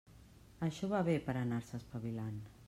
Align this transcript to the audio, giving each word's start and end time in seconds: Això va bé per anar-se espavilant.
Això 0.67 0.89
va 0.93 1.01
bé 1.09 1.19
per 1.27 1.37
anar-se 1.43 1.79
espavilant. 1.83 2.43